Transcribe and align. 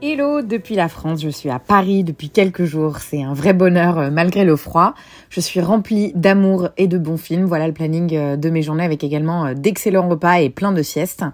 Hello, 0.00 0.42
depuis 0.42 0.76
la 0.76 0.88
France, 0.88 1.20
je 1.20 1.28
suis 1.28 1.50
à 1.50 1.58
Paris 1.58 2.04
depuis 2.04 2.30
quelques 2.30 2.62
jours. 2.62 2.98
C'est 2.98 3.20
un 3.20 3.34
vrai 3.34 3.52
bonheur 3.52 3.98
euh, 3.98 4.10
malgré 4.12 4.44
le 4.44 4.54
froid. 4.54 4.94
Je 5.28 5.40
suis 5.40 5.60
remplie 5.60 6.12
d'amour 6.14 6.68
et 6.76 6.86
de 6.86 6.98
bons 6.98 7.16
films. 7.16 7.46
Voilà 7.46 7.66
le 7.66 7.72
planning 7.72 8.14
euh, 8.14 8.36
de 8.36 8.48
mes 8.48 8.62
journées 8.62 8.84
avec 8.84 9.02
également 9.02 9.46
euh, 9.46 9.54
d'excellents 9.54 10.08
repas 10.08 10.34
et 10.34 10.50
plein 10.50 10.70
de 10.70 10.82
siestes. 10.82 11.24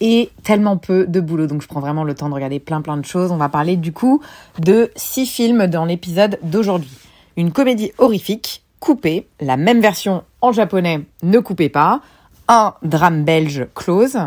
Et 0.00 0.30
tellement 0.44 0.76
peu 0.76 1.08
de 1.08 1.18
boulot, 1.18 1.48
donc 1.48 1.60
je 1.60 1.66
prends 1.66 1.80
vraiment 1.80 2.04
le 2.04 2.14
temps 2.14 2.28
de 2.28 2.34
regarder 2.34 2.60
plein 2.60 2.82
plein 2.82 2.96
de 2.96 3.04
choses. 3.04 3.32
On 3.32 3.36
va 3.36 3.48
parler 3.48 3.76
du 3.76 3.92
coup 3.92 4.22
de 4.60 4.92
six 4.94 5.26
films 5.26 5.66
dans 5.66 5.84
l'épisode 5.84 6.38
d'aujourd'hui. 6.44 6.96
Une 7.36 7.50
comédie 7.50 7.90
horrifique, 7.98 8.62
coupée, 8.78 9.26
la 9.40 9.56
même 9.56 9.80
version 9.80 10.22
en 10.40 10.52
japonais, 10.52 11.00
ne 11.24 11.40
coupez 11.40 11.68
pas. 11.68 12.00
Un 12.46 12.74
drame 12.84 13.24
belge, 13.24 13.66
Close 13.74 14.18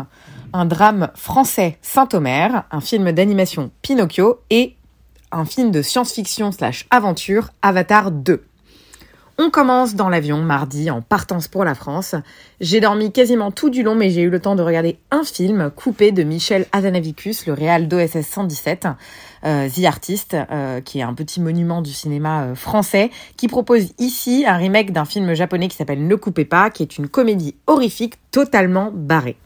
un 0.52 0.64
drame 0.64 1.10
français 1.14 1.78
Saint-Omer, 1.82 2.64
un 2.70 2.80
film 2.80 3.12
d'animation 3.12 3.70
Pinocchio 3.82 4.40
et 4.50 4.76
un 5.30 5.44
film 5.44 5.70
de 5.70 5.82
science-fiction 5.82 6.52
slash 6.52 6.86
aventure 6.90 7.50
Avatar 7.62 8.10
2. 8.10 8.42
On 9.40 9.50
commence 9.50 9.94
dans 9.94 10.08
l'avion 10.08 10.38
mardi 10.38 10.90
en 10.90 11.00
partance 11.00 11.46
pour 11.46 11.64
la 11.64 11.76
France. 11.76 12.16
J'ai 12.60 12.80
dormi 12.80 13.12
quasiment 13.12 13.52
tout 13.52 13.70
du 13.70 13.84
long 13.84 13.94
mais 13.94 14.10
j'ai 14.10 14.22
eu 14.22 14.30
le 14.30 14.40
temps 14.40 14.56
de 14.56 14.62
regarder 14.62 14.98
un 15.12 15.22
film 15.22 15.70
coupé 15.70 16.10
de 16.10 16.24
Michel 16.24 16.66
Hazanavicius, 16.72 17.46
le 17.46 17.52
réal 17.52 17.86
d'OSS 17.86 18.22
117, 18.22 18.88
euh, 19.44 19.68
The 19.68 19.84
Artist, 19.84 20.34
euh, 20.34 20.80
qui 20.80 20.98
est 20.98 21.02
un 21.02 21.14
petit 21.14 21.40
monument 21.40 21.82
du 21.82 21.92
cinéma 21.92 22.42
euh, 22.42 22.54
français, 22.56 23.10
qui 23.36 23.46
propose 23.46 23.92
ici 23.98 24.44
un 24.44 24.56
remake 24.56 24.92
d'un 24.92 25.04
film 25.04 25.32
japonais 25.34 25.68
qui 25.68 25.76
s'appelle 25.76 26.04
Ne 26.04 26.16
coupez 26.16 26.44
pas, 26.44 26.70
qui 26.70 26.82
est 26.82 26.98
une 26.98 27.06
comédie 27.06 27.54
horrifique 27.68 28.14
totalement 28.32 28.90
barrée. 28.92 29.36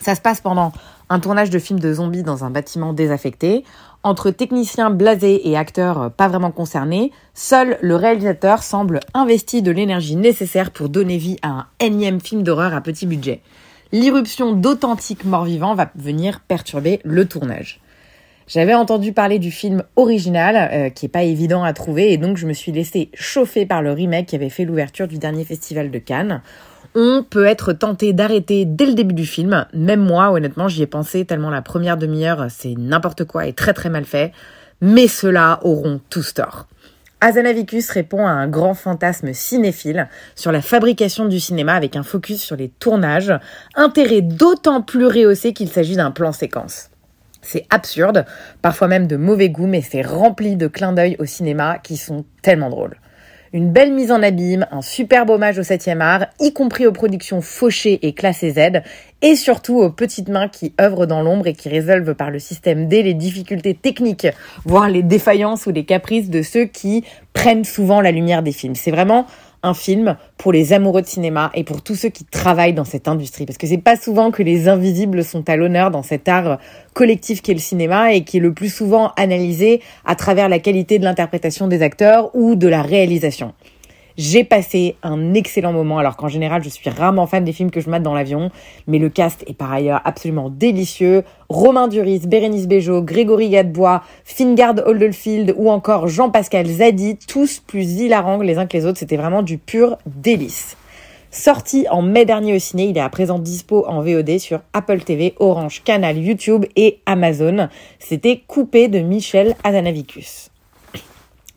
Ça 0.00 0.14
se 0.14 0.20
passe 0.20 0.40
pendant 0.40 0.72
un 1.10 1.20
tournage 1.20 1.50
de 1.50 1.58
film 1.58 1.78
de 1.78 1.92
zombies 1.92 2.22
dans 2.22 2.44
un 2.44 2.50
bâtiment 2.50 2.94
désaffecté. 2.94 3.64
Entre 4.02 4.30
techniciens 4.30 4.88
blasés 4.88 5.48
et 5.48 5.58
acteurs 5.58 6.10
pas 6.12 6.28
vraiment 6.28 6.50
concernés, 6.50 7.12
seul 7.34 7.76
le 7.82 7.96
réalisateur 7.96 8.62
semble 8.62 9.00
investi 9.12 9.60
de 9.60 9.70
l'énergie 9.70 10.16
nécessaire 10.16 10.70
pour 10.70 10.88
donner 10.88 11.18
vie 11.18 11.36
à 11.42 11.48
un 11.48 11.66
énième 11.80 12.20
film 12.20 12.42
d'horreur 12.42 12.74
à 12.74 12.80
petit 12.80 13.06
budget. 13.06 13.42
L'irruption 13.92 14.52
d'authentiques 14.52 15.24
morts-vivants 15.24 15.74
va 15.74 15.90
venir 15.96 16.40
perturber 16.40 17.00
le 17.04 17.26
tournage. 17.26 17.80
J'avais 18.46 18.74
entendu 18.74 19.12
parler 19.12 19.38
du 19.38 19.50
film 19.50 19.84
original, 19.96 20.70
euh, 20.72 20.90
qui 20.90 21.06
est 21.06 21.10
pas 21.10 21.22
évident 21.22 21.62
à 21.62 21.72
trouver, 21.72 22.12
et 22.12 22.16
donc 22.16 22.36
je 22.36 22.46
me 22.46 22.52
suis 22.52 22.72
laissé 22.72 23.10
chauffer 23.14 23.66
par 23.66 23.82
le 23.82 23.92
remake 23.92 24.26
qui 24.26 24.34
avait 24.34 24.48
fait 24.48 24.64
l'ouverture 24.64 25.06
du 25.06 25.18
dernier 25.18 25.44
festival 25.44 25.90
de 25.90 25.98
Cannes 25.98 26.42
on 26.94 27.24
peut 27.28 27.46
être 27.46 27.72
tenté 27.72 28.12
d'arrêter 28.12 28.64
dès 28.64 28.86
le 28.86 28.94
début 28.94 29.14
du 29.14 29.26
film. 29.26 29.66
Même 29.72 30.00
moi, 30.00 30.30
honnêtement, 30.32 30.68
j'y 30.68 30.82
ai 30.82 30.86
pensé 30.86 31.24
tellement 31.24 31.50
la 31.50 31.62
première 31.62 31.96
demi-heure, 31.96 32.46
c'est 32.48 32.74
n'importe 32.76 33.24
quoi 33.24 33.46
et 33.46 33.52
très 33.52 33.72
très 33.72 33.90
mal 33.90 34.04
fait. 34.04 34.32
Mais 34.80 35.08
ceux-là 35.08 35.60
auront 35.62 36.00
tous 36.10 36.34
tort. 36.34 36.66
Azanavicus 37.20 37.90
répond 37.90 38.26
à 38.26 38.30
un 38.30 38.48
grand 38.48 38.72
fantasme 38.72 39.34
cinéphile 39.34 40.08
sur 40.34 40.52
la 40.52 40.62
fabrication 40.62 41.26
du 41.26 41.38
cinéma 41.38 41.74
avec 41.74 41.94
un 41.94 42.02
focus 42.02 42.40
sur 42.40 42.56
les 42.56 42.70
tournages, 42.70 43.34
intérêt 43.74 44.22
d'autant 44.22 44.80
plus 44.80 45.06
rehaussé 45.06 45.52
qu'il 45.52 45.68
s'agit 45.68 45.96
d'un 45.96 46.10
plan 46.10 46.32
séquence. 46.32 46.88
C'est 47.42 47.66
absurde, 47.68 48.24
parfois 48.62 48.88
même 48.88 49.06
de 49.06 49.16
mauvais 49.16 49.50
goût, 49.50 49.66
mais 49.66 49.82
c'est 49.82 50.02
rempli 50.02 50.56
de 50.56 50.66
clins 50.66 50.92
d'œil 50.92 51.16
au 51.18 51.26
cinéma 51.26 51.78
qui 51.78 51.98
sont 51.98 52.24
tellement 52.42 52.70
drôles. 52.70 52.96
Une 53.52 53.72
belle 53.72 53.92
mise 53.92 54.12
en 54.12 54.22
abîme, 54.22 54.64
un 54.70 54.80
superbe 54.80 55.30
hommage 55.30 55.58
au 55.58 55.62
7e 55.62 56.00
art, 56.00 56.26
y 56.38 56.52
compris 56.52 56.86
aux 56.86 56.92
productions 56.92 57.40
fauchées 57.40 57.98
et 58.06 58.12
classées 58.12 58.52
Z, 58.52 58.82
et 59.22 59.34
surtout 59.34 59.80
aux 59.80 59.90
petites 59.90 60.28
mains 60.28 60.46
qui 60.46 60.72
œuvrent 60.80 61.06
dans 61.06 61.20
l'ombre 61.20 61.48
et 61.48 61.52
qui 61.54 61.68
résolvent 61.68 62.14
par 62.14 62.30
le 62.30 62.38
système 62.38 62.86
D 62.86 63.02
les 63.02 63.12
difficultés 63.12 63.74
techniques, 63.74 64.28
voire 64.64 64.88
les 64.88 65.02
défaillances 65.02 65.66
ou 65.66 65.72
les 65.72 65.84
caprices 65.84 66.30
de 66.30 66.42
ceux 66.42 66.66
qui 66.66 67.02
prennent 67.32 67.64
souvent 67.64 68.00
la 68.00 68.12
lumière 68.12 68.44
des 68.44 68.52
films. 68.52 68.76
C'est 68.76 68.92
vraiment 68.92 69.26
un 69.62 69.74
film 69.74 70.16
pour 70.38 70.52
les 70.52 70.72
amoureux 70.72 71.02
de 71.02 71.06
cinéma 71.06 71.50
et 71.54 71.64
pour 71.64 71.82
tous 71.82 71.94
ceux 71.94 72.08
qui 72.08 72.24
travaillent 72.24 72.74
dans 72.74 72.84
cette 72.84 73.08
industrie. 73.08 73.46
Parce 73.46 73.58
que 73.58 73.66
c'est 73.66 73.78
pas 73.78 73.96
souvent 73.96 74.30
que 74.30 74.42
les 74.42 74.68
invisibles 74.68 75.24
sont 75.24 75.48
à 75.48 75.56
l'honneur 75.56 75.90
dans 75.90 76.02
cet 76.02 76.28
art 76.28 76.58
collectif 76.94 77.42
qu'est 77.42 77.54
le 77.54 77.60
cinéma 77.60 78.12
et 78.12 78.24
qui 78.24 78.38
est 78.38 78.40
le 78.40 78.54
plus 78.54 78.72
souvent 78.72 79.12
analysé 79.16 79.80
à 80.04 80.14
travers 80.14 80.48
la 80.48 80.58
qualité 80.58 80.98
de 80.98 81.04
l'interprétation 81.04 81.68
des 81.68 81.82
acteurs 81.82 82.34
ou 82.34 82.54
de 82.54 82.68
la 82.68 82.82
réalisation. 82.82 83.54
J'ai 84.22 84.44
passé 84.44 84.96
un 85.02 85.32
excellent 85.32 85.72
moment, 85.72 85.96
alors 85.96 86.18
qu'en 86.18 86.28
général, 86.28 86.62
je 86.62 86.68
suis 86.68 86.90
rarement 86.90 87.26
fan 87.26 87.42
des 87.42 87.54
films 87.54 87.70
que 87.70 87.80
je 87.80 87.88
mate 87.88 88.02
dans 88.02 88.12
l'avion, 88.12 88.50
mais 88.86 88.98
le 88.98 89.08
cast 89.08 89.42
est 89.46 89.54
par 89.54 89.72
ailleurs 89.72 90.02
absolument 90.04 90.50
délicieux. 90.50 91.24
Romain 91.48 91.88
Duris, 91.88 92.26
Bérénice 92.26 92.68
Bejo, 92.68 93.00
Grégory 93.00 93.48
Gadebois, 93.48 94.02
Fingard 94.24 94.74
Oldfield 94.84 95.54
ou 95.56 95.70
encore 95.70 96.06
Jean-Pascal 96.06 96.66
Zadi, 96.66 97.16
tous 97.16 97.60
plus 97.60 97.92
hilarants 97.92 98.42
les 98.42 98.58
uns 98.58 98.66
que 98.66 98.76
les 98.76 98.84
autres. 98.84 98.98
C'était 98.98 99.16
vraiment 99.16 99.42
du 99.42 99.56
pur 99.56 99.96
délice. 100.04 100.76
Sorti 101.30 101.86
en 101.90 102.02
mai 102.02 102.26
dernier 102.26 102.54
au 102.54 102.58
ciné, 102.58 102.88
il 102.90 102.98
est 102.98 103.00
à 103.00 103.08
présent 103.08 103.38
dispo 103.38 103.86
en 103.86 104.02
VOD 104.02 104.38
sur 104.38 104.60
Apple 104.74 105.00
TV, 105.00 105.34
Orange, 105.38 105.80
Canal, 105.82 106.18
YouTube 106.18 106.66
et 106.76 106.98
Amazon. 107.06 107.70
C'était 107.98 108.42
coupé 108.46 108.88
de 108.88 108.98
Michel 108.98 109.56
Azanavicus. 109.64 110.49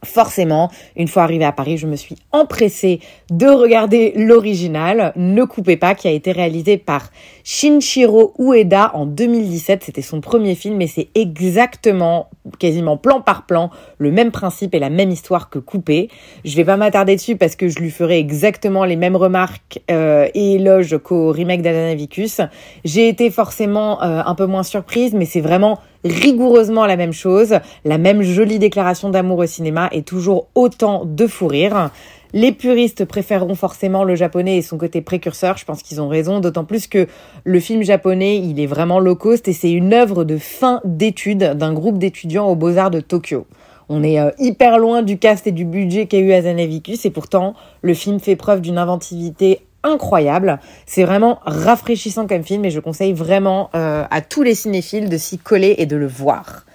Forcément, 0.04 0.70
une 0.96 1.08
fois 1.08 1.24
arrivé 1.24 1.46
à 1.46 1.52
Paris, 1.52 1.78
je 1.78 1.88
me 1.88 1.96
suis 1.96 2.16
empressée 2.32 3.00
de 3.30 3.48
regarder 3.48 4.14
l'original, 4.16 5.14
Ne 5.16 5.46
coupez 5.46 5.78
pas, 5.78 5.96
qui 5.96 6.08
a 6.08 6.12
été 6.12 6.32
réalisé 6.32 6.78
par 6.78 7.10
Shinshiro 7.44 8.34
Ueda 8.40 8.92
en 8.94 9.06
2017. 9.06 9.84
C'était 9.84 10.02
son 10.02 10.22
premier 10.22 10.56
film 10.56 10.82
et 10.82 10.88
c'est 10.88 11.10
exactement, 11.14 12.30
quasiment 12.58 12.96
plan 12.98 13.22
par 13.22 13.46
plan, 13.46 13.70
le 13.98 14.12
même 14.12 14.32
principe 14.32 14.74
et 14.74 14.80
la 14.80 14.90
même 14.90 15.12
histoire 15.12 15.50
que 15.50 15.60
Coupé. 15.60 16.10
Je 16.46 16.56
vais 16.56 16.64
pas 16.64 16.78
m'attarder 16.78 17.16
dessus 17.16 17.36
parce 17.36 17.56
que 17.56 17.68
je 17.68 17.80
lui 17.80 17.92
ferai 17.92 18.18
exactement 18.18 18.86
les 18.86 18.96
mêmes 18.96 19.16
remarques 19.16 19.82
euh, 19.92 20.28
et 20.34 20.56
éloges 20.56 20.98
qu'au 21.04 21.32
remake 21.32 21.62
d'Adanavicus. 21.62 22.42
J'ai 22.86 23.10
été 23.10 23.30
forcément 23.30 24.02
euh, 24.02 24.22
un 24.26 24.36
peu 24.36 24.46
moins 24.46 24.64
surprise, 24.64 25.14
mais 25.14 25.26
c'est 25.26 25.42
vraiment 25.42 25.80
rigoureusement 26.06 26.86
la 26.86 26.98
même 26.98 27.14
chose, 27.14 27.60
la 27.86 27.98
même 27.98 28.22
jolie 28.22 28.60
déclaration 28.60 29.10
d'amour 29.10 29.40
au 29.40 29.46
cinéma 29.46 29.90
et 29.92 30.04
toujours 30.04 30.48
autant 30.56 31.04
de 31.06 31.28
fou 31.28 31.48
rire. 31.48 31.92
Les 32.36 32.52
puristes 32.52 33.06
préféreront 33.06 33.54
forcément 33.54 34.04
le 34.04 34.16
japonais 34.16 34.58
et 34.58 34.64
son 34.64 34.80
côté 34.80 35.02
précurseur, 35.02 35.56
je 35.58 35.66
pense 35.66 35.84
qu'ils 35.84 36.02
ont 36.02 36.08
raison, 36.08 36.40
d'autant 36.40 36.66
plus 36.66 36.88
que 36.88 37.08
le 37.44 37.60
film 37.60 37.84
japonais, 37.84 38.38
il 38.38 38.60
est 38.60 38.66
vraiment 38.66 39.00
low 39.00 39.16
cost 39.16 39.48
et 39.48 39.54
c'est 39.54 39.72
une 39.72 39.94
œuvre 39.94 40.24
de 40.24 40.40
fin 40.40 40.82
d'études 40.84 41.54
d'un 41.54 41.74
groupe 41.74 42.00
d'étudiants 42.00 42.48
aux 42.48 42.56
Beaux-Arts 42.56 42.90
de 42.90 43.02
Tokyo. 43.02 43.46
On 43.88 44.02
est 44.02 44.20
euh, 44.20 44.32
hyper 44.40 44.80
loin 44.80 45.04
du 45.04 45.20
cast 45.20 45.46
et 45.46 45.52
du 45.52 45.64
budget 45.64 46.08
qu'a 46.08 46.18
eu 46.18 46.32
Azanavicus 46.32 47.06
et 47.06 47.12
pourtant 47.12 47.54
le 47.84 47.94
film 47.94 48.20
fait 48.20 48.36
preuve 48.36 48.62
d'une 48.62 48.80
inventivité 48.80 49.60
incroyable. 49.84 50.60
C'est 50.88 51.04
vraiment 51.04 51.40
rafraîchissant 51.46 52.26
comme 52.26 52.44
film 52.44 52.66
et 52.66 52.72
je 52.72 52.80
conseille 52.80 53.14
vraiment 53.14 53.70
euh, 53.76 54.06
à 54.10 54.22
tous 54.22 54.42
les 54.42 54.56
cinéphiles 54.56 55.08
de 55.08 55.18
s'y 55.18 55.38
coller 55.38 55.76
et 55.78 55.86
de 55.86 55.98
le 55.98 56.08
voir. 56.08 56.66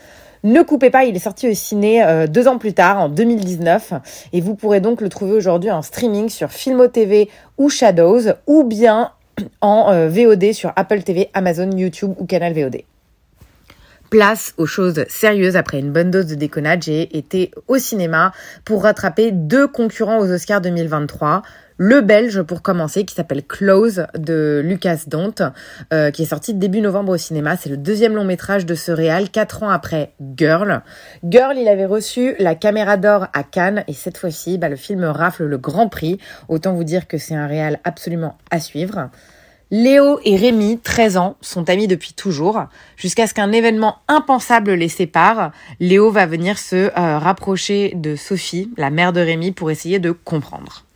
Ne 0.45 0.63
coupez 0.63 0.91
pas, 0.91 1.05
il 1.05 1.17
est 1.17 1.21
sorti 1.21 1.49
au 1.49 1.55
ciné 1.55 2.05
euh, 2.05 2.27
deux 2.27 2.47
ans 2.47 2.59
plus 2.59 2.73
tard, 2.73 3.01
en 3.01 3.09
2019, 3.09 3.95
et 4.33 4.41
vous 4.41 4.55
pourrez 4.55 4.81
donc 4.81 5.01
le 5.01 5.09
trouver 5.09 5.33
aujourd'hui 5.33 5.71
en 5.71 5.83
streaming 5.83 6.29
sur 6.29 6.51
Filmo 6.51 6.87
TV 6.87 7.29
ou 7.57 7.69
Shadows, 7.69 8.33
ou 8.47 8.63
bien 8.63 9.13
en 9.61 9.91
euh, 9.91 10.09
VOD 10.09 10.53
sur 10.53 10.73
Apple 10.77 11.03
TV, 11.03 11.29
Amazon, 11.35 11.71
YouTube 11.71 12.15
ou 12.19 12.27
Canal 12.27 12.53
VOD. 12.53 12.83
Place 14.11 14.55
aux 14.57 14.65
choses 14.65 15.05
sérieuses. 15.09 15.57
Après 15.57 15.79
une 15.79 15.93
bonne 15.93 16.11
dose 16.11 16.27
de 16.27 16.35
déconnade, 16.35 16.83
j'ai 16.83 17.19
été 17.19 17.51
au 17.67 17.77
cinéma 17.77 18.33
pour 18.65 18.85
rattraper 18.85 19.33
deux 19.33 19.69
concurrents 19.69 20.19
aux 20.19 20.31
Oscars 20.31 20.63
2023 20.63 21.43
le 21.79 22.01
belge 22.01 22.43
pour 22.43 22.61
commencer 22.61 23.05
qui 23.05 23.15
s'appelle 23.15 23.45
Close 23.45 24.07
de 24.15 24.61
Lucas 24.65 25.05
Dont 25.07 25.35
euh, 25.93 26.11
qui 26.11 26.23
est 26.23 26.27
sorti 26.27 26.53
début 26.53 26.81
novembre 26.81 27.13
au 27.13 27.17
cinéma. 27.17 27.57
C'est 27.57 27.71
le 27.71 27.77
deuxième 27.77 28.15
long 28.15 28.25
métrage 28.25 28.67
de 28.67 28.75
ce 28.75 28.91
réal, 28.91 29.31
quatre 29.31 29.63
ans 29.63 29.71
après 29.71 30.13
Girl. 30.37 30.83
Girl, 31.25 31.57
il 31.57 31.69
avait 31.69 31.87
reçu 31.87 32.35
la 32.41 32.57
caméra 32.57 32.97
d'or 32.97 33.29
à 33.33 33.45
Cannes 33.45 33.85
et 33.87 33.93
cette 33.93 34.19
fois-ci, 34.19 34.59
bah, 34.59 34.69
le 34.69 34.77
film 34.77 35.05
rafle 35.05 35.45
le 35.45 35.57
grand 35.57 35.89
prix. 35.89 36.19
Autant 36.49 36.75
vous 36.75 36.85
dire 36.85 37.07
que 37.07 37.17
c'est 37.17 37.37
un 37.37 37.47
réal 37.47 37.79
absolument 37.85 38.37
à 38.51 38.59
suivre. 38.59 39.09
Léo 39.71 40.19
et 40.25 40.37
Rémi, 40.37 40.79
13 40.79 41.19
ans, 41.19 41.37
sont 41.43 41.69
amis 41.69 41.87
depuis 41.87 42.15
toujours, 42.15 42.65
jusqu'à 42.97 43.27
ce 43.27 43.35
qu'un 43.35 43.53
événement 43.53 43.99
impensable 44.09 44.73
les 44.73 44.89
sépare. 44.89 45.53
Léo 45.79 46.11
va 46.11 46.25
venir 46.25 46.59
se 46.59 46.77
euh, 46.77 47.19
rapprocher 47.19 47.93
de 47.95 48.17
Sophie, 48.17 48.71
la 48.79 48.89
mère 48.89 49.13
de 49.13 49.21
Rémi, 49.21 49.53
pour 49.53 49.71
essayer 49.71 49.99
de 49.99 50.11
comprendre. 50.11 50.88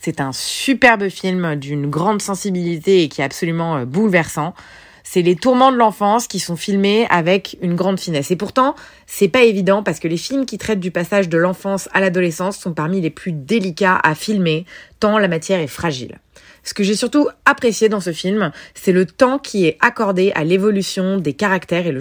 C'est 0.00 0.20
un 0.20 0.32
superbe 0.32 1.08
film 1.08 1.56
d'une 1.56 1.90
grande 1.90 2.22
sensibilité 2.22 3.02
et 3.02 3.08
qui 3.08 3.20
est 3.20 3.24
absolument 3.24 3.78
euh, 3.78 3.84
bouleversant. 3.84 4.54
C'est 5.02 5.22
les 5.22 5.36
tourments 5.36 5.72
de 5.72 5.76
l'enfance 5.76 6.26
qui 6.26 6.38
sont 6.38 6.56
filmés 6.56 7.06
avec 7.08 7.56
une 7.62 7.74
grande 7.74 7.98
finesse. 7.98 8.30
Et 8.30 8.36
pourtant, 8.36 8.74
c'est 9.06 9.28
pas 9.28 9.42
évident 9.42 9.82
parce 9.82 10.00
que 10.00 10.08
les 10.08 10.18
films 10.18 10.44
qui 10.44 10.58
traitent 10.58 10.80
du 10.80 10.90
passage 10.90 11.30
de 11.30 11.38
l'enfance 11.38 11.88
à 11.94 12.00
l'adolescence 12.00 12.58
sont 12.58 12.74
parmi 12.74 13.00
les 13.00 13.08
plus 13.08 13.32
délicats 13.32 13.98
à 14.02 14.14
filmer, 14.14 14.66
tant 15.00 15.16
la 15.16 15.28
matière 15.28 15.60
est 15.60 15.66
fragile. 15.66 16.18
Ce 16.62 16.74
que 16.74 16.82
j'ai 16.82 16.96
surtout 16.96 17.28
apprécié 17.46 17.88
dans 17.88 18.00
ce 18.00 18.12
film, 18.12 18.52
c'est 18.74 18.92
le 18.92 19.06
temps 19.06 19.38
qui 19.38 19.66
est 19.66 19.78
accordé 19.80 20.32
à 20.34 20.44
l'évolution 20.44 21.16
des 21.16 21.32
caractères 21.32 21.86
et 21.86 21.92
le 21.92 22.00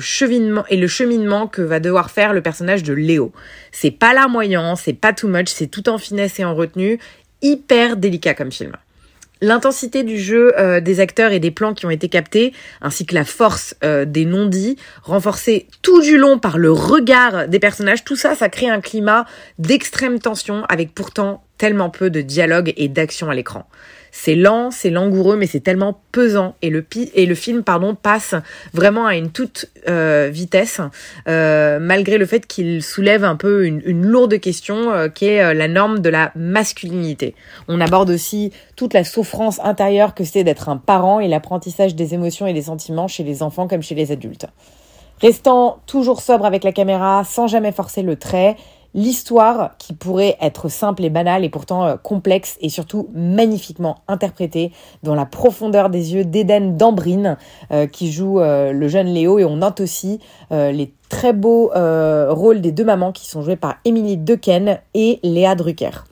cheminement, 0.87 1.47
que 1.47 1.61
va 1.61 1.79
devoir 1.79 2.11
faire 2.11 2.33
le 2.33 2.41
personnage 2.41 2.83
de 2.83 2.91
Léo. 2.91 3.31
C'est 3.71 3.91
pas 3.91 4.13
larmoyant, 4.13 4.75
c'est 4.75 4.91
pas 4.91 5.13
too 5.13 5.29
much, 5.29 5.47
c'est 5.47 5.67
tout 5.67 5.87
en 5.87 5.97
finesse 5.97 6.39
et 6.39 6.43
en 6.43 6.53
retenue, 6.53 6.99
hyper 7.41 7.97
délicat 7.97 8.33
comme 8.33 8.51
film. 8.51 8.73
L'intensité 9.41 10.03
du 10.03 10.17
jeu 10.17 10.51
euh, 10.59 10.79
des 10.79 10.99
acteurs 10.99 11.31
et 11.31 11.39
des 11.39 11.51
plans 11.51 11.73
qui 11.73 11.85
ont 11.85 11.91
été 11.91 12.09
captés, 12.09 12.53
ainsi 12.81 13.05
que 13.05 13.13
la 13.13 13.23
force 13.23 13.75
euh, 13.83 14.03
des 14.03 14.25
non-dits, 14.25 14.77
renforcés 15.03 15.67
tout 15.83 16.01
du 16.01 16.17
long 16.17 16.39
par 16.39 16.57
le 16.57 16.71
regard 16.71 17.47
des 17.47 17.59
personnages, 17.59 18.03
tout 18.03 18.15
ça, 18.15 18.35
ça 18.35 18.49
crée 18.49 18.69
un 18.69 18.81
climat 18.81 19.25
d'extrême 19.59 20.19
tension 20.19 20.65
avec 20.69 20.93
pourtant 20.93 21.43
tellement 21.59 21.89
peu 21.89 22.09
de 22.09 22.21
dialogue 22.21 22.73
et 22.77 22.87
d'action 22.87 23.29
à 23.29 23.35
l'écran. 23.35 23.67
C'est 24.19 24.33
lent, 24.33 24.71
c'est 24.71 24.89
langoureux, 24.89 25.37
mais 25.37 25.45
c'est 25.45 25.59
tellement 25.59 26.01
pesant 26.11 26.55
et 26.63 26.71
le 26.71 26.83
et 27.13 27.27
le 27.27 27.35
film 27.35 27.61
pardon 27.61 27.93
passe 27.93 28.33
vraiment 28.73 29.05
à 29.05 29.15
une 29.15 29.29
toute 29.29 29.67
euh, 29.87 30.29
vitesse, 30.33 30.81
euh, 31.27 31.77
malgré 31.79 32.17
le 32.17 32.25
fait 32.25 32.47
qu'il 32.47 32.81
soulève 32.81 33.23
un 33.23 33.35
peu 33.35 33.67
une, 33.67 34.01
lourde 34.01 34.39
question 34.39 34.91
euh, 34.91 35.07
qui 35.07 35.25
est 35.25 35.53
la 35.53 35.67
norme 35.67 35.99
de 35.99 36.09
la 36.09 36.31
masculinité. 36.35 37.35
On 37.67 37.79
aborde 37.79 38.09
aussi 38.09 38.51
toute 38.75 38.95
la 38.95 39.03
souffrance 39.03 39.59
intérieure 39.63 40.15
que 40.15 40.23
c'est 40.23 40.43
d'être 40.43 40.67
un 40.67 40.77
parent 40.77 41.19
et 41.19 41.27
l'apprentissage 41.27 41.93
des 41.93 42.15
émotions 42.15 42.47
et 42.47 42.53
des 42.53 42.63
sentiments 42.63 43.07
chez 43.07 43.23
les 43.23 43.43
enfants 43.43 43.67
comme 43.67 43.83
chez 43.83 43.93
les 43.93 44.11
adultes. 44.11 44.47
Restant 45.21 45.77
toujours 45.85 46.21
sobre 46.21 46.45
avec 46.45 46.63
la 46.63 46.71
caméra, 46.71 47.23
sans 47.23 47.45
jamais 47.45 47.71
forcer 47.71 48.01
le 48.01 48.15
trait, 48.15 48.55
L'histoire, 48.93 49.77
qui 49.77 49.93
pourrait 49.93 50.37
être 50.41 50.69
simple 50.69 51.03
et 51.03 51.09
banale, 51.09 51.43
est 51.43 51.49
pourtant 51.49 51.85
euh, 51.85 51.95
complexe 51.97 52.57
et 52.61 52.69
surtout 52.69 53.09
magnifiquement 53.13 53.97
interprétée 54.07 54.71
dans 55.03 55.15
la 55.15 55.25
profondeur 55.25 55.89
des 55.89 56.13
yeux 56.13 56.25
d'Eden 56.25 56.77
Dambrine, 56.77 57.37
euh, 57.71 57.87
qui 57.87 58.11
joue 58.11 58.39
euh, 58.39 58.71
le 58.71 58.87
jeune 58.87 59.07
Léo, 59.07 59.39
et 59.39 59.45
on 59.45 59.57
note 59.57 59.79
aussi 59.79 60.19
les 60.51 60.93
très 61.09 61.33
beaux 61.33 61.71
rôles 62.29 62.61
des 62.61 62.71
deux 62.71 62.85
mamans 62.85 63.11
qui 63.11 63.27
sont 63.27 63.41
jouées 63.41 63.55
par 63.55 63.75
Emily 63.85 64.17
Dequesne 64.17 64.79
et 64.93 65.19
Léa 65.23 65.55
Drucker. 65.55 66.03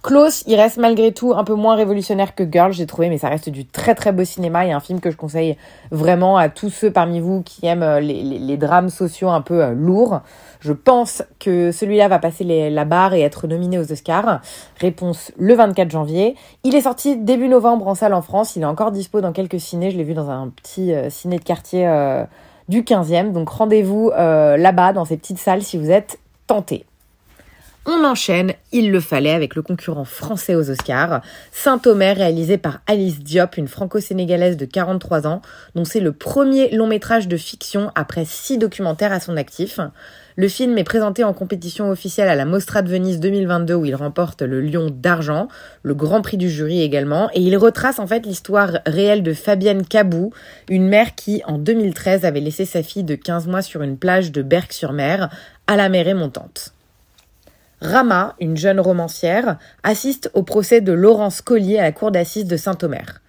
Close, 0.00 0.44
il 0.46 0.54
reste 0.54 0.76
malgré 0.76 1.12
tout 1.12 1.34
un 1.34 1.42
peu 1.42 1.54
moins 1.54 1.74
révolutionnaire 1.74 2.36
que 2.36 2.44
Girl, 2.48 2.72
j'ai 2.72 2.86
trouvé, 2.86 3.08
mais 3.08 3.18
ça 3.18 3.28
reste 3.28 3.48
du 3.48 3.66
très 3.66 3.96
très 3.96 4.12
beau 4.12 4.24
cinéma 4.24 4.64
et 4.64 4.70
un 4.70 4.78
film 4.78 5.00
que 5.00 5.10
je 5.10 5.16
conseille 5.16 5.56
vraiment 5.90 6.36
à 6.36 6.48
tous 6.48 6.70
ceux 6.70 6.92
parmi 6.92 7.18
vous 7.18 7.42
qui 7.42 7.66
aiment 7.66 7.82
euh, 7.82 7.98
les, 7.98 8.56
drames 8.56 8.90
sociaux 8.90 9.28
un 9.28 9.40
peu 9.40 9.60
euh, 9.60 9.72
lourds. 9.72 10.20
Je 10.60 10.72
pense 10.72 11.24
que 11.40 11.72
celui-là 11.72 12.06
va 12.06 12.20
passer 12.20 12.44
la 12.70 12.84
barre 12.84 13.14
et 13.14 13.22
être 13.22 13.48
nominé 13.48 13.76
aux 13.76 13.90
Oscars. 13.90 14.40
Réponse 14.76 15.32
le 15.36 15.54
24 15.54 15.90
janvier. 15.90 16.36
Il 16.62 16.76
est 16.76 16.82
sorti 16.82 17.16
début 17.16 17.48
novembre 17.48 17.88
en 17.88 17.96
salle 17.96 18.14
en 18.14 18.22
France. 18.22 18.54
Il 18.54 18.62
est 18.62 18.66
encore 18.66 18.92
dispo 18.92 19.20
dans 19.20 19.32
quelques 19.32 19.60
cinés. 19.60 19.90
Je 19.90 19.96
l'ai 19.96 20.04
vu 20.04 20.14
dans 20.14 20.30
un 20.30 20.48
petit 20.48 20.94
euh, 20.94 21.10
ciné 21.10 21.38
de 21.38 21.44
quartier 21.44 21.88
du 22.68 22.82
15e. 22.82 23.32
Donc 23.32 23.48
rendez-vous 23.48 24.10
là-bas 24.10 24.92
dans 24.92 25.04
ces 25.04 25.16
petites 25.16 25.38
salles 25.38 25.62
si 25.62 25.76
vous 25.76 25.90
êtes 25.90 26.18
tenté. 26.46 26.84
On 27.86 28.04
enchaîne, 28.04 28.52
il 28.70 28.90
le 28.90 29.00
fallait, 29.00 29.32
avec 29.32 29.54
le 29.54 29.62
concurrent 29.62 30.04
français 30.04 30.54
aux 30.54 30.68
Oscars, 30.68 31.22
Saint-Omer, 31.52 32.16
réalisé 32.16 32.58
par 32.58 32.80
Alice 32.86 33.20
Diop, 33.20 33.56
une 33.56 33.68
franco-sénégalaise 33.68 34.58
de 34.58 34.66
43 34.66 35.26
ans, 35.26 35.40
dont 35.74 35.86
c'est 35.86 36.00
le 36.00 36.12
premier 36.12 36.70
long 36.70 36.86
métrage 36.86 37.28
de 37.28 37.36
fiction 37.38 37.90
après 37.94 38.26
six 38.26 38.58
documentaires 38.58 39.12
à 39.12 39.20
son 39.20 39.38
actif. 39.38 39.80
Le 40.36 40.48
film 40.48 40.76
est 40.76 40.84
présenté 40.84 41.24
en 41.24 41.32
compétition 41.32 41.90
officielle 41.90 42.28
à 42.28 42.34
la 42.34 42.44
Mostra 42.44 42.82
de 42.82 42.90
Venise 42.90 43.20
2022 43.20 43.74
où 43.74 43.84
il 43.86 43.96
remporte 43.96 44.42
le 44.42 44.60
Lion 44.60 44.90
d'argent, 44.90 45.48
le 45.82 45.94
Grand 45.94 46.20
Prix 46.20 46.36
du 46.36 46.50
jury 46.50 46.82
également, 46.82 47.30
et 47.32 47.40
il 47.40 47.56
retrace 47.56 47.98
en 47.98 48.06
fait 48.06 48.26
l'histoire 48.26 48.78
réelle 48.86 49.22
de 49.22 49.32
Fabienne 49.32 49.86
Cabou, 49.86 50.32
une 50.68 50.86
mère 50.86 51.14
qui 51.14 51.42
en 51.46 51.58
2013 51.58 52.24
avait 52.24 52.40
laissé 52.40 52.66
sa 52.66 52.82
fille 52.82 53.02
de 53.02 53.14
15 53.14 53.46
mois 53.46 53.62
sur 53.62 53.82
une 53.82 53.96
plage 53.96 54.30
de 54.30 54.42
Berck-sur-Mer 54.42 55.30
à 55.66 55.76
la 55.76 55.88
marée 55.88 56.14
montante. 56.14 56.74
Rama, 57.80 58.34
une 58.40 58.56
jeune 58.56 58.80
romancière, 58.80 59.56
assiste 59.84 60.30
au 60.34 60.42
procès 60.42 60.80
de 60.80 60.92
Laurence 60.92 61.40
Collier 61.40 61.78
à 61.78 61.82
la 61.82 61.92
cour 61.92 62.10
d'assises 62.10 62.46
de 62.46 62.56
Saint-Omer. 62.56 63.20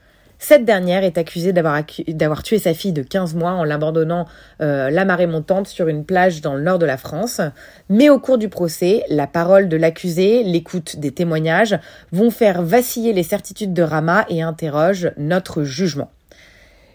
Cette 0.41 0.63
dernière 0.63 1.03
est 1.03 1.17
accusée 1.17 1.51
d'avoir 1.51 2.43
tué 2.43 2.59
sa 2.59 2.73
fille 2.73 2.93
de 2.93 3.03
15 3.03 3.35
mois 3.35 3.51
en 3.51 3.65
l'abandonnant 3.65 4.25
euh, 4.61 4.89
la 4.89 5.03
marée 5.03 5.27
montante 5.27 5.67
sur 5.67 5.89
une 5.89 6.05
plage 6.05 6.39
dans 6.39 6.55
le 6.55 6.61
nord 6.61 6.79
de 6.79 6.85
la 6.85 6.95
France. 6.95 7.41
Mais 7.89 8.09
au 8.09 8.19
cours 8.19 8.37
du 8.37 8.47
procès, 8.47 9.03
la 9.09 9.27
parole 9.27 9.67
de 9.67 9.75
l'accusé, 9.75 10.43
l'écoute 10.43 10.95
des 10.95 11.11
témoignages 11.11 11.77
vont 12.13 12.31
faire 12.31 12.61
vaciller 12.61 13.11
les 13.11 13.23
certitudes 13.23 13.73
de 13.73 13.83
Rama 13.83 14.25
et 14.29 14.41
interrogent 14.41 15.11
notre 15.17 15.63
jugement. 15.63 16.09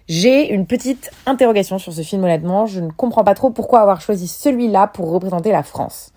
J'ai 0.08 0.50
une 0.50 0.66
petite 0.66 1.10
interrogation 1.26 1.78
sur 1.78 1.92
ce 1.92 2.00
film 2.00 2.24
honnêtement. 2.24 2.64
Je 2.64 2.80
ne 2.80 2.90
comprends 2.90 3.24
pas 3.24 3.34
trop 3.34 3.50
pourquoi 3.50 3.80
avoir 3.80 4.00
choisi 4.00 4.26
celui-là 4.26 4.86
pour 4.86 5.10
représenter 5.10 5.52
la 5.52 5.62
France. 5.62 6.13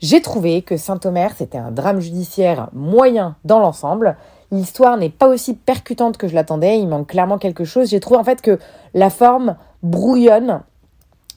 J'ai 0.00 0.22
trouvé 0.22 0.62
que 0.62 0.78
Saint-Omer, 0.78 1.32
c'était 1.36 1.58
un 1.58 1.70
drame 1.70 2.00
judiciaire 2.00 2.70
moyen 2.72 3.36
dans 3.44 3.58
l'ensemble. 3.58 4.16
L'histoire 4.50 4.96
n'est 4.96 5.10
pas 5.10 5.28
aussi 5.28 5.54
percutante 5.54 6.16
que 6.16 6.26
je 6.26 6.34
l'attendais, 6.34 6.78
il 6.78 6.88
manque 6.88 7.08
clairement 7.08 7.36
quelque 7.36 7.64
chose. 7.64 7.90
J'ai 7.90 8.00
trouvé 8.00 8.18
en 8.18 8.24
fait 8.24 8.40
que 8.40 8.58
la 8.94 9.10
forme 9.10 9.56
brouillonne, 9.82 10.62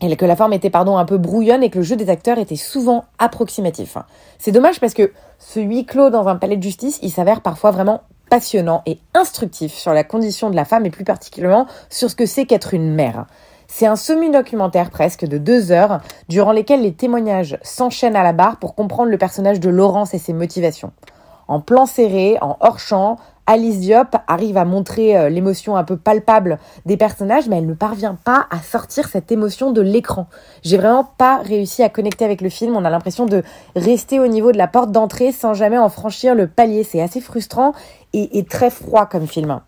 et 0.01 0.15
que 0.15 0.25
la 0.25 0.35
forme 0.35 0.53
était 0.53 0.69
pardon 0.69 0.97
un 0.97 1.05
peu 1.05 1.17
brouillonne 1.17 1.63
et 1.63 1.69
que 1.69 1.77
le 1.77 1.83
jeu 1.83 1.95
des 1.95 2.09
acteurs 2.09 2.37
était 2.37 2.55
souvent 2.55 3.05
approximatif. 3.19 3.97
C'est 4.37 4.51
dommage 4.51 4.79
parce 4.79 4.93
que 4.93 5.11
ce 5.39 5.59
huis 5.59 5.85
clos 5.85 6.09
dans 6.09 6.27
un 6.27 6.35
palais 6.35 6.57
de 6.57 6.63
justice, 6.63 6.99
il 7.01 7.11
s'avère 7.11 7.41
parfois 7.41 7.71
vraiment 7.71 8.01
passionnant 8.29 8.81
et 8.85 8.99
instructif 9.13 9.73
sur 9.73 9.93
la 9.93 10.03
condition 10.03 10.49
de 10.49 10.55
la 10.55 10.65
femme 10.65 10.85
et 10.85 10.89
plus 10.89 11.03
particulièrement 11.03 11.67
sur 11.89 12.09
ce 12.09 12.15
que 12.15 12.25
c'est 12.25 12.45
qu'être 12.45 12.73
une 12.73 12.93
mère. 12.93 13.27
C'est 13.67 13.85
un 13.85 13.95
semi-documentaire 13.95 14.89
presque 14.89 15.25
de 15.25 15.37
deux 15.37 15.71
heures, 15.71 16.01
durant 16.29 16.51
lesquels 16.51 16.81
les 16.81 16.93
témoignages 16.93 17.57
s'enchaînent 17.63 18.15
à 18.15 18.23
la 18.23 18.33
barre 18.33 18.57
pour 18.57 18.75
comprendre 18.75 19.09
le 19.09 19.17
personnage 19.17 19.59
de 19.59 19.69
Laurence 19.69 20.13
et 20.13 20.19
ses 20.19 20.33
motivations. 20.33 20.91
En 21.47 21.59
plan 21.59 21.85
serré, 21.85 22.37
en 22.41 22.57
hors-champ, 22.61 23.17
Alice 23.45 23.79
Diop 23.79 24.15
arrive 24.27 24.55
à 24.55 24.63
montrer 24.63 25.17
euh, 25.17 25.27
l'émotion 25.27 25.75
un 25.75 25.83
peu 25.83 25.97
palpable 25.97 26.59
des 26.85 26.95
personnages, 26.95 27.49
mais 27.49 27.57
elle 27.57 27.65
ne 27.65 27.73
parvient 27.73 28.15
pas 28.23 28.47
à 28.49 28.59
sortir 28.59 29.09
cette 29.09 29.31
émotion 29.33 29.71
de 29.71 29.81
l'écran. 29.81 30.27
J'ai 30.63 30.77
vraiment 30.77 31.03
pas 31.03 31.39
réussi 31.39 31.83
à 31.83 31.89
connecter 31.89 32.23
avec 32.23 32.39
le 32.39 32.49
film. 32.49 32.77
On 32.77 32.85
a 32.85 32.89
l'impression 32.89 33.25
de 33.25 33.43
rester 33.75 34.21
au 34.21 34.27
niveau 34.27 34.53
de 34.53 34.57
la 34.57 34.67
porte 34.67 34.91
d'entrée 34.91 35.33
sans 35.33 35.53
jamais 35.53 35.77
en 35.77 35.89
franchir 35.89 36.35
le 36.35 36.47
palier. 36.47 36.85
C'est 36.85 37.01
assez 37.01 37.19
frustrant 37.19 37.73
et, 38.13 38.37
et 38.37 38.45
très 38.45 38.69
froid 38.69 39.05
comme 39.05 39.27
film 39.27 39.59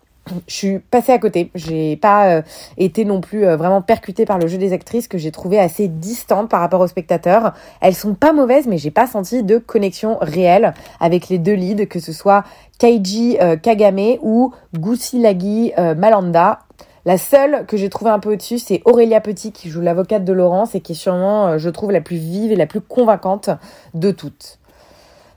je 0.46 0.54
suis 0.54 0.78
passée 0.78 1.12
à 1.12 1.18
côté. 1.18 1.50
J'ai 1.54 1.96
pas 1.96 2.28
euh, 2.28 2.42
été 2.76 3.04
non 3.04 3.20
plus 3.20 3.46
euh, 3.46 3.56
vraiment 3.56 3.82
percutée 3.82 4.24
par 4.24 4.38
le 4.38 4.46
jeu 4.46 4.58
des 4.58 4.72
actrices 4.72 5.08
que 5.08 5.18
j'ai 5.18 5.30
trouvé 5.30 5.58
assez 5.58 5.88
distante 5.88 6.48
par 6.48 6.60
rapport 6.60 6.80
aux 6.80 6.86
spectateurs. 6.86 7.54
Elles 7.80 7.94
sont 7.94 8.14
pas 8.14 8.32
mauvaises, 8.32 8.66
mais 8.66 8.78
j'ai 8.78 8.90
pas 8.90 9.06
senti 9.06 9.42
de 9.42 9.58
connexion 9.58 10.18
réelle 10.20 10.74
avec 11.00 11.28
les 11.28 11.38
deux 11.38 11.54
leads, 11.54 11.86
que 11.86 12.00
ce 12.00 12.12
soit 12.12 12.44
Kaiji 12.78 13.38
euh, 13.40 13.56
Kagame 13.56 14.16
ou 14.22 14.52
Gusilagi 14.74 15.72
Malanda. 15.96 16.60
La 17.04 17.18
seule 17.18 17.64
que 17.66 17.76
j'ai 17.76 17.88
trouvée 17.88 18.10
un 18.10 18.18
peu 18.18 18.32
au-dessus, 18.32 18.58
c'est 18.58 18.82
Aurélia 18.84 19.20
Petit 19.20 19.52
qui 19.52 19.70
joue 19.70 19.80
l'avocate 19.80 20.24
de 20.24 20.32
Laurence 20.32 20.74
et 20.74 20.80
qui 20.80 20.92
est 20.92 20.96
sûrement, 20.96 21.56
je 21.56 21.70
trouve, 21.70 21.92
la 21.92 22.00
plus 22.00 22.16
vive 22.16 22.50
et 22.50 22.56
la 22.56 22.66
plus 22.66 22.80
convaincante 22.80 23.48
de 23.94 24.10
toutes. 24.10 24.58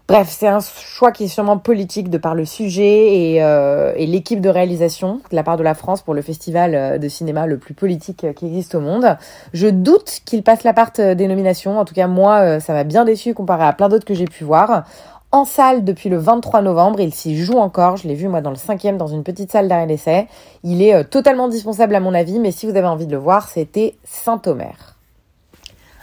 Bref, 0.10 0.36
c'est 0.36 0.48
un 0.48 0.58
choix 0.60 1.12
qui 1.12 1.25
est 1.25 1.28
sûrement 1.28 1.60
politique 1.60 2.10
de 2.10 2.18
par 2.18 2.34
le 2.34 2.44
sujet 2.44 3.38
euh, 3.44 3.94
et, 3.96 4.08
l'équipe 4.08 4.42
de 4.42 4.50
réalisation 4.50 5.22
de 5.30 5.36
la 5.36 5.44
part 5.44 5.56
de 5.56 5.62
la 5.62 5.75
France 5.75 6.01
pour 6.01 6.16
le 6.16 6.24
festival 6.24 6.74
euh, 6.74 6.98
de 6.98 7.08
cinéma 7.08 7.46
le 7.46 7.60
plus 7.60 7.75
politique 7.75 8.24
euh, 8.24 8.34
qui 8.34 8.48
existe 8.48 8.74
au 8.74 8.80
monde. 8.80 9.18
Je 9.54 9.68
doute 9.68 10.22
qu'il 10.25 10.42
passe 10.42 10.63
la 10.63 10.74
part 10.74 10.94
des 10.94 11.28
nominations. 11.28 11.78
En 11.78 11.86
tout 11.86 11.94
cas, 11.94 12.08
moi, 12.08 12.60
ça 12.60 12.74
m'a 12.74 12.84
bien 12.84 13.06
déçu 13.06 13.36
comparé 13.36 13.66
à 13.66 13.74
plein 13.74 13.88
d'autres 13.88 14.04
que 14.06 14.16
j'ai 14.16 14.25
pu 14.25 14.44
voir. 14.44 14.84
En 15.32 15.46
salle 15.46 15.84
depuis 15.84 16.10
le 16.10 16.18
23 16.18 16.63
novembre, 16.63 17.01
il 17.01 17.13
s'y 17.13 17.38
joue 17.38 17.60
encore. 17.60 17.98
Je 17.98 18.08
l'ai 18.08 18.16
vu 18.16 18.28
moi 18.30 18.42
dans 18.42 18.50
le 18.50 18.56
cinquième 18.56 18.98
dans 18.98 19.06
une 19.06 19.22
petite 19.22 19.51
salle 19.51 19.68
d'arrêt 19.68 19.86
d'essai. 19.86 20.28
Il 20.63 20.82
est 20.82 21.04
totalement 21.04 21.50
dispensable 21.50 21.94
à 21.94 22.00
mon 22.00 22.16
avis, 22.16 22.39
mais 22.39 22.50
si 22.50 22.66
vous 22.66 22.75
avez 22.75 22.88
envie 22.88 23.06
de 23.06 23.12
le 23.12 23.20
voir, 23.20 23.48
c'était 23.48 23.94
Saint-Omer. 24.06 24.99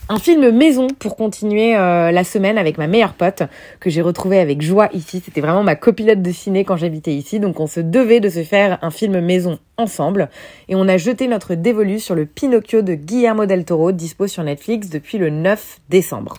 Un 0.08 0.20
film 0.20 0.52
maison 0.52 0.86
pour 0.86 1.16
continuer 1.16 1.76
euh, 1.76 2.12
la 2.12 2.22
semaine 2.22 2.58
avec 2.58 2.78
ma 2.78 2.86
meilleure 2.86 3.14
pote 3.14 3.42
que 3.80 3.90
j'ai 3.90 4.02
retrouvée 4.02 4.38
avec 4.38 4.62
joie 4.62 4.88
ici. 4.92 5.20
C'était 5.24 5.40
vraiment 5.40 5.64
ma 5.64 5.74
copilote 5.74 6.22
de 6.22 6.30
ciné 6.30 6.62
quand 6.62 6.76
j'habitais 6.76 7.12
ici, 7.12 7.40
donc 7.40 7.58
on 7.58 7.66
se 7.66 7.80
devait 7.80 8.20
de 8.20 8.28
se 8.28 8.44
faire 8.44 8.78
un 8.82 8.92
film 8.92 9.18
maison 9.18 9.58
ensemble 9.76 10.28
et 10.68 10.76
on 10.76 10.86
a 10.86 10.96
jeté 10.96 11.26
notre 11.26 11.56
dévolu 11.56 11.98
sur 11.98 12.14
le 12.14 12.24
Pinocchio 12.24 12.82
de 12.82 12.94
Guillermo 12.94 13.46
del 13.46 13.64
Toro 13.64 13.90
dispo 13.90 14.28
sur 14.28 14.44
Netflix 14.44 14.90
depuis 14.90 15.18
le 15.18 15.28
9 15.28 15.80
décembre. 15.88 16.36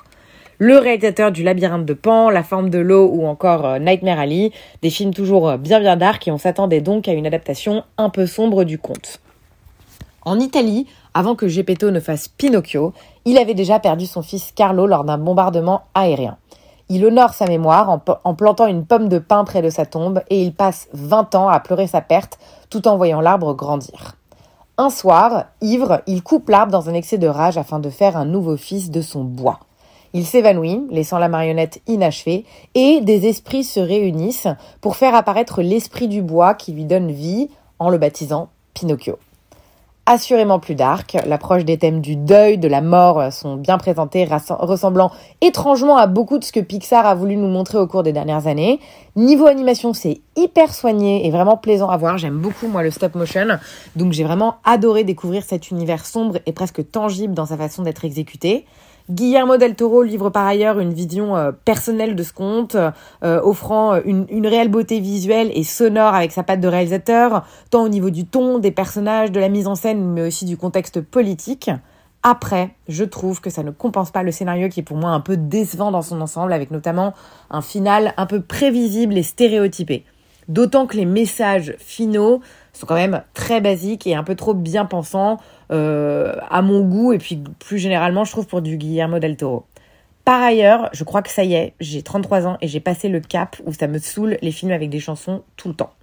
Le 0.59 0.77
réalisateur 0.77 1.33
du 1.33 1.43
Labyrinthe 1.43 1.85
de 1.85 1.93
Pan, 1.93 2.29
La 2.29 2.43
forme 2.43 2.69
de 2.69 2.79
l'eau 2.79 3.09
ou 3.11 3.27
encore 3.27 3.65
euh, 3.65 3.79
Nightmare 3.79 4.19
Alley, 4.19 4.51
des 4.81 4.89
films 4.89 5.13
toujours 5.13 5.49
euh, 5.49 5.57
bien 5.57 5.81
bien 5.81 5.97
dark 5.97 6.25
et 6.25 6.31
on 6.31 6.37
s'attendait 6.37 6.79
donc 6.79 7.09
à 7.09 7.11
une 7.11 7.27
adaptation 7.27 7.83
un 7.97 8.09
peu 8.09 8.27
sombre 8.27 8.63
du 8.63 8.77
conte. 8.79 9.19
En 10.27 10.39
Italie, 10.39 10.87
avant 11.17 11.33
que 11.33 11.47
Gepetto 11.47 11.89
ne 11.89 11.99
fasse 11.99 12.27
Pinocchio, 12.27 12.93
il 13.25 13.39
avait 13.39 13.55
déjà 13.55 13.79
perdu 13.79 14.05
son 14.05 14.21
fils 14.21 14.51
Carlo 14.51 14.85
lors 14.85 15.03
d'un 15.03 15.17
bombardement 15.17 15.81
aérien. 15.95 16.37
Il 16.89 17.03
honore 17.03 17.33
sa 17.33 17.47
mémoire 17.47 17.89
en, 18.23 18.33
plantant 18.35 18.67
une 18.67 18.85
pomme 18.85 19.09
de 19.09 19.17
pin 19.17 19.43
près 19.43 19.63
de 19.63 19.71
sa 19.71 19.87
tombe 19.87 20.21
et 20.29 20.43
il 20.43 20.53
passe 20.53 20.87
20 20.93 21.33
ans 21.33 21.49
à 21.49 21.59
pleurer 21.59 21.87
sa 21.87 22.01
perte 22.01 22.37
tout 22.69 22.87
en 22.87 22.97
voyant 22.97 23.19
l'arbre 23.19 23.55
grandir. 23.55 24.15
Un 24.77 24.91
soir, 24.91 25.45
ivre, 25.59 26.03
il 26.05 26.21
coupe 26.21 26.49
l'arbre 26.49 26.71
dans 26.71 26.87
un 26.87 26.93
excès 26.93 27.17
de 27.17 27.27
rage 27.27 27.57
afin 27.57 27.79
de 27.79 27.89
faire 27.89 28.15
un 28.15 28.25
nouveau 28.25 28.55
fils 28.55 28.91
de 28.91 29.01
son 29.01 29.23
bois. 29.23 29.61
Il 30.13 30.23
s'évanouit, 30.23 30.85
laissant 30.91 31.17
la 31.17 31.29
marionnette 31.29 31.81
inachevée, 31.87 32.45
et 32.75 33.01
des 33.01 33.25
esprits 33.25 33.63
se 33.63 33.79
réunissent 33.79 34.49
pour 34.81 34.95
faire 34.95 35.15
apparaître 35.15 35.63
l'esprit 35.63 36.09
du 36.09 36.21
bois 36.21 36.53
qui 36.53 36.73
lui 36.73 36.85
donne 36.85 37.11
vie 37.11 37.49
en 37.79 37.89
le 37.89 37.97
baptisant 37.97 38.49
Pinocchio 38.75 39.17
assurément 40.07 40.57
plus 40.57 40.73
dark. 40.73 41.17
L'approche 41.27 41.65
des 41.65 41.77
thèmes 41.77 42.01
du 42.01 42.15
deuil, 42.15 42.57
de 42.57 42.67
la 42.67 42.81
mort 42.81 43.31
sont 43.31 43.57
bien 43.57 43.77
présentés, 43.77 44.25
ressemblant 44.25 45.11
étrangement 45.41 45.97
à 45.97 46.07
beaucoup 46.07 46.39
de 46.39 46.43
ce 46.43 46.51
que 46.51 46.61
Pixar 46.61 47.05
a 47.05 47.13
voulu 47.13 47.35
nous 47.35 47.49
montrer 47.49 47.77
au 47.77 47.85
cours 47.85 48.01
des 48.01 48.13
dernières 48.13 48.47
années. 48.47 48.79
Niveau 49.15 49.45
animation, 49.45 49.93
c'est 49.93 50.21
hyper 50.35 50.73
soigné 50.73 51.27
et 51.27 51.29
vraiment 51.29 51.57
plaisant 51.57 51.89
à 51.89 51.97
voir. 51.97 52.17
J'aime 52.17 52.37
beaucoup, 52.37 52.67
moi, 52.67 52.81
le 52.81 52.89
stop 52.89 53.13
motion. 53.15 53.59
Donc 53.95 54.13
j'ai 54.13 54.23
vraiment 54.23 54.55
adoré 54.63 55.03
découvrir 55.03 55.43
cet 55.43 55.69
univers 55.69 56.05
sombre 56.05 56.39
et 56.45 56.53
presque 56.53 56.89
tangible 56.89 57.33
dans 57.33 57.45
sa 57.45 57.57
façon 57.57 57.83
d'être 57.83 58.05
exécuté. 58.05 58.65
Guillermo 59.09 59.55
del 59.55 59.75
Toro 59.75 60.03
livre 60.03 60.29
par 60.29 60.45
ailleurs 60.45 60.79
une 60.79 60.93
vision 60.93 61.37
euh, 61.37 61.51
personnelle 61.63 62.15
de 62.15 62.23
ce 62.23 62.33
conte, 62.33 62.75
euh, 62.75 63.41
offrant 63.41 63.93
euh, 63.93 64.01
une, 64.03 64.25
une, 64.29 64.45
réelle 64.45 64.67
beauté 64.67 64.99
visuelle 64.99 65.49
et 65.53 65.63
sonore 65.63 66.13
avec 66.13 66.33
sa 66.33 66.43
patte 66.43 66.59
de 66.59 66.67
réalisateur, 66.67 67.45
tant 67.69 67.83
au 67.83 67.89
niveau 67.89 68.09
du 68.09 68.25
ton, 68.25 68.59
des 68.59 68.71
personnages, 68.71 69.31
de 69.31 69.39
la 69.39 69.47
mise 69.47 69.67
en 69.67 69.75
scène, 69.75 70.03
mais 70.11 70.27
aussi 70.27 70.43
du 70.43 70.57
contexte 70.57 70.99
politique. 70.99 71.71
Après, 72.21 72.71
je 72.89 73.05
trouve 73.05 73.39
que 73.39 73.49
ça 73.49 73.63
ne 73.63 73.71
compense 73.71 74.11
pas 74.11 74.23
le 74.23 74.33
scénario 74.33 74.67
qui 74.67 74.81
est 74.81 74.83
pour 74.83 74.97
moi 74.97 75.11
un 75.11 75.21
peu 75.21 75.37
décevant 75.37 75.91
dans 75.91 76.01
son 76.01 76.19
ensemble, 76.19 76.51
avec 76.51 76.71
notamment 76.71 77.13
un 77.49 77.61
final 77.61 78.13
un 78.17 78.25
peu 78.25 78.41
prévisible 78.41 79.17
et 79.17 79.23
stéréotypé. 79.23 80.03
D'autant 80.47 80.87
que 80.87 80.95
les 80.95 81.05
messages 81.05 81.75
finaux 81.77 82.41
sont 82.73 82.85
quand 82.85 82.95
même 82.95 83.23
très 83.33 83.59
basiques 83.59 84.07
et 84.07 84.15
un 84.15 84.23
peu 84.23 84.35
trop 84.35 84.53
bien 84.53 84.85
pensants 84.85 85.39
euh, 85.71 86.35
à 86.49 86.61
mon 86.61 86.81
goût 86.81 87.11
et 87.11 87.17
puis 87.17 87.43
plus 87.59 87.79
généralement 87.79 88.23
je 88.23 88.31
trouve 88.31 88.47
pour 88.47 88.61
du 88.61 88.77
Guillermo 88.77 89.19
del 89.19 89.35
Toro. 89.35 89.65
Par 90.23 90.41
ailleurs, 90.41 90.89
je 90.93 91.03
crois 91.03 91.21
que 91.21 91.29
ça 91.29 91.43
y 91.43 91.53
est, 91.53 91.73
j'ai 91.79 92.01
33 92.01 92.47
ans 92.47 92.57
et 92.61 92.67
j'ai 92.67 92.79
passé 92.79 93.07
le 93.07 93.19
cap 93.19 93.57
où 93.65 93.73
ça 93.73 93.87
me 93.87 93.97
saoule 93.97 94.37
les 94.41 94.51
films 94.51 94.71
avec 94.71 94.89
des 94.89 94.99
chansons 94.99 95.43
tout 95.55 95.69
le 95.69 95.73
temps. 95.73 95.93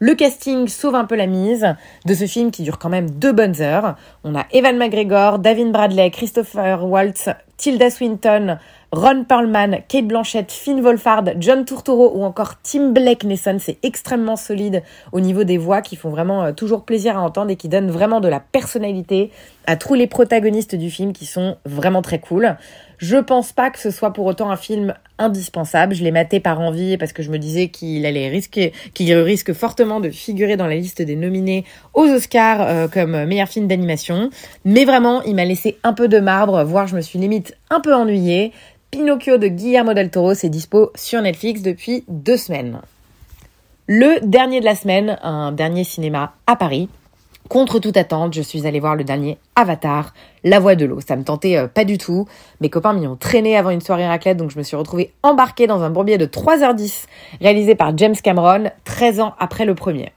Le 0.00 0.16
casting 0.16 0.66
sauve 0.66 0.96
un 0.96 1.04
peu 1.04 1.14
la 1.14 1.28
mise 1.28 1.64
de 2.04 2.14
ce 2.14 2.26
film 2.26 2.50
qui 2.50 2.64
dure 2.64 2.80
quand 2.80 2.88
même 2.88 3.08
deux 3.08 3.30
bonnes 3.30 3.62
heures. 3.62 3.94
On 4.24 4.34
a 4.34 4.46
Evan 4.50 4.76
McGregor, 4.76 5.38
David 5.38 5.70
Bradley, 5.70 6.10
Christopher 6.10 6.84
Waltz, 6.84 7.28
Tilda 7.56 7.88
Swinton, 7.88 8.58
Ron 8.94 9.24
Perlman, 9.24 9.78
Kate 9.88 10.06
Blanchett, 10.06 10.52
Finn 10.52 10.82
Wolfhard, 10.82 11.32
John 11.38 11.64
Turturro 11.64 12.12
ou 12.14 12.24
encore 12.24 12.56
Tim 12.62 12.90
Blake 12.90 13.24
Nesson. 13.24 13.56
C'est 13.58 13.78
extrêmement 13.82 14.36
solide 14.36 14.82
au 15.12 15.20
niveau 15.20 15.44
des 15.44 15.56
voix 15.56 15.80
qui 15.80 15.96
font 15.96 16.10
vraiment 16.10 16.44
euh, 16.44 16.52
toujours 16.52 16.84
plaisir 16.84 17.16
à 17.16 17.22
entendre 17.22 17.50
et 17.50 17.56
qui 17.56 17.70
donnent 17.70 17.90
vraiment 17.90 18.20
de 18.20 18.28
la 18.28 18.38
personnalité 18.38 19.30
à 19.66 19.76
tous 19.76 19.94
les 19.94 20.06
protagonistes 20.06 20.74
du 20.74 20.90
film 20.90 21.14
qui 21.14 21.24
sont 21.24 21.56
vraiment 21.64 22.02
très 22.02 22.18
cool. 22.18 22.54
Je 22.98 23.16
pense 23.16 23.52
pas 23.52 23.70
que 23.70 23.78
ce 23.78 23.90
soit 23.90 24.12
pour 24.12 24.26
autant 24.26 24.50
un 24.50 24.56
film 24.56 24.92
indispensable. 25.18 25.94
Je 25.94 26.04
l'ai 26.04 26.10
maté 26.10 26.38
par 26.38 26.60
envie 26.60 26.98
parce 26.98 27.14
que 27.14 27.22
je 27.22 27.30
me 27.30 27.38
disais 27.38 27.68
qu'il 27.68 28.04
allait 28.04 28.28
risquer, 28.28 28.74
qu'il 28.92 29.12
risque 29.14 29.54
fortement 29.54 30.00
de 30.00 30.10
figurer 30.10 30.58
dans 30.58 30.66
la 30.66 30.74
liste 30.74 31.00
des 31.00 31.16
nominés 31.16 31.64
aux 31.94 32.04
Oscars 32.06 32.60
euh, 32.60 32.88
comme 32.88 33.24
meilleur 33.24 33.48
film 33.48 33.68
d'animation. 33.68 34.28
Mais 34.66 34.84
vraiment, 34.84 35.22
il 35.22 35.34
m'a 35.34 35.46
laissé 35.46 35.78
un 35.82 35.94
peu 35.94 36.08
de 36.08 36.20
marbre, 36.20 36.62
voire 36.64 36.86
je 36.86 36.94
me 36.94 37.00
suis 37.00 37.18
limite 37.18 37.56
un 37.70 37.80
peu 37.80 37.94
ennuyée. 37.94 38.52
Pinocchio 38.92 39.38
de 39.38 39.48
Guillermo 39.48 39.94
del 39.94 40.10
Toro, 40.10 40.34
c'est 40.34 40.50
dispo 40.50 40.92
sur 40.94 41.22
Netflix 41.22 41.62
depuis 41.62 42.04
deux 42.08 42.36
semaines. 42.36 42.82
Le 43.86 44.20
dernier 44.20 44.60
de 44.60 44.66
la 44.66 44.74
semaine, 44.74 45.18
un 45.22 45.50
dernier 45.50 45.82
cinéma 45.82 46.34
à 46.46 46.56
Paris. 46.56 46.90
Contre 47.48 47.78
toute 47.78 47.96
attente, 47.96 48.34
je 48.34 48.42
suis 48.42 48.66
allée 48.66 48.80
voir 48.80 48.94
le 48.94 49.02
dernier 49.02 49.38
Avatar, 49.56 50.12
La 50.44 50.60
Voix 50.60 50.74
de 50.74 50.84
l'eau. 50.84 51.00
Ça 51.00 51.16
me 51.16 51.24
tentait 51.24 51.56
euh, 51.56 51.68
pas 51.68 51.86
du 51.86 51.96
tout. 51.96 52.28
Mes 52.60 52.68
copains 52.68 52.92
m'y 52.92 53.06
ont 53.06 53.16
traîné 53.16 53.56
avant 53.56 53.70
une 53.70 53.80
soirée 53.80 54.06
raclette, 54.06 54.36
donc 54.36 54.50
je 54.50 54.58
me 54.58 54.62
suis 54.62 54.76
retrouvée 54.76 55.14
embarquée 55.22 55.66
dans 55.66 55.82
un 55.82 55.88
bourbier 55.88 56.18
de 56.18 56.26
3h10, 56.26 57.06
réalisé 57.40 57.74
par 57.74 57.96
James 57.96 58.16
Cameron, 58.22 58.70
13 58.84 59.20
ans 59.20 59.34
après 59.38 59.64
le 59.64 59.74
premier. 59.74 60.12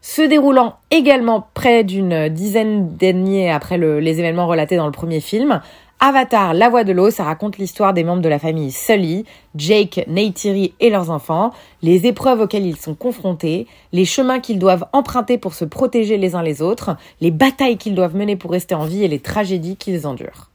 Se 0.00 0.22
déroulant 0.22 0.76
également 0.90 1.48
près 1.52 1.84
d'une 1.84 2.30
dizaine 2.30 2.96
d'années 2.96 3.52
après 3.52 3.76
les 3.76 4.18
événements 4.18 4.46
relatés 4.46 4.78
dans 4.78 4.86
le 4.86 4.92
premier 4.92 5.20
film, 5.20 5.60
Avatar, 6.02 6.54
la 6.54 6.70
voix 6.70 6.82
de 6.82 6.92
l'eau, 6.92 7.10
ça 7.10 7.24
raconte 7.24 7.58
l'histoire 7.58 7.92
des 7.92 8.04
membres 8.04 8.22
de 8.22 8.28
la 8.30 8.38
famille 8.38 8.72
Sully, 8.72 9.26
Jake, 9.54 10.06
Neytiri 10.08 10.72
et 10.80 10.88
leurs 10.88 11.10
enfants, 11.10 11.52
les 11.82 12.06
épreuves 12.06 12.40
auxquelles 12.40 12.64
ils 12.64 12.78
sont 12.78 12.94
confrontés, 12.94 13.66
les 13.92 14.06
chemins 14.06 14.40
qu'ils 14.40 14.58
doivent 14.58 14.86
emprunter 14.94 15.36
pour 15.36 15.52
se 15.52 15.66
protéger 15.66 16.16
les 16.16 16.34
uns 16.34 16.42
les 16.42 16.62
autres, 16.62 16.96
les 17.20 17.30
batailles 17.30 17.76
qu'ils 17.76 17.94
doivent 17.94 18.16
mener 18.16 18.36
pour 18.36 18.50
rester 18.50 18.74
en 18.74 18.86
vie 18.86 19.04
et 19.04 19.08
les 19.08 19.18
tragédies 19.18 19.76
qu'ils 19.76 20.06
endurent. 20.06 20.48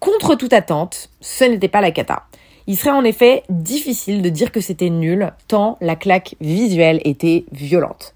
Contre 0.00 0.34
toute 0.34 0.52
attente, 0.52 1.08
ce 1.20 1.44
n'était 1.44 1.68
pas 1.68 1.80
la 1.80 1.92
cata. 1.92 2.24
Il 2.66 2.76
serait 2.76 2.90
en 2.90 3.04
effet 3.04 3.44
difficile 3.50 4.22
de 4.22 4.28
dire 4.28 4.50
que 4.50 4.60
c'était 4.60 4.90
nul, 4.90 5.32
tant 5.46 5.78
la 5.82 5.94
claque 5.94 6.34
visuelle 6.40 7.00
était 7.04 7.44
violente. 7.52 8.13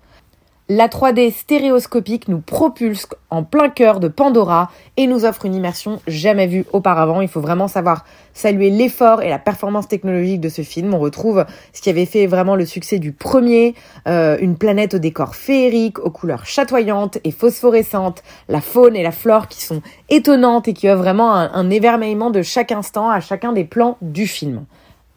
La 0.70 0.88
3D 0.88 1.32
stéréoscopique 1.32 2.28
nous 2.28 2.42
propulse 2.42 3.06
en 3.30 3.42
plein 3.42 3.70
cœur 3.70 4.00
de 4.00 4.08
Pandora 4.08 4.70
et 4.98 5.06
nous 5.06 5.24
offre 5.24 5.46
une 5.46 5.54
immersion 5.54 5.98
jamais 6.06 6.46
vue 6.46 6.66
auparavant. 6.74 7.22
Il 7.22 7.28
faut 7.28 7.40
vraiment 7.40 7.68
savoir 7.68 8.04
saluer 8.34 8.68
l'effort 8.68 9.22
et 9.22 9.30
la 9.30 9.38
performance 9.38 9.88
technologique 9.88 10.42
de 10.42 10.50
ce 10.50 10.60
film. 10.60 10.92
On 10.92 10.98
retrouve 10.98 11.46
ce 11.72 11.80
qui 11.80 11.88
avait 11.88 12.04
fait 12.04 12.26
vraiment 12.26 12.54
le 12.54 12.66
succès 12.66 12.98
du 12.98 13.12
premier, 13.12 13.74
euh, 14.06 14.36
une 14.42 14.58
planète 14.58 14.92
au 14.92 14.98
décor 14.98 15.36
féerique, 15.36 16.00
aux 16.00 16.10
couleurs 16.10 16.44
chatoyantes 16.44 17.16
et 17.24 17.30
phosphorescentes, 17.30 18.22
la 18.50 18.60
faune 18.60 18.94
et 18.94 19.02
la 19.02 19.10
flore 19.12 19.48
qui 19.48 19.64
sont 19.64 19.80
étonnantes 20.10 20.68
et 20.68 20.74
qui 20.74 20.90
offrent 20.90 21.00
vraiment 21.00 21.32
un, 21.32 21.50
un 21.50 21.70
évermeillement 21.70 22.28
de 22.30 22.42
chaque 22.42 22.72
instant 22.72 23.08
à 23.08 23.20
chacun 23.20 23.54
des 23.54 23.64
plans 23.64 23.96
du 24.02 24.26
film. 24.26 24.66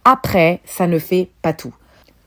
Après, 0.06 0.62
ça 0.64 0.88
ne 0.88 0.98
fait 0.98 1.28
pas 1.42 1.52
tout. 1.52 1.74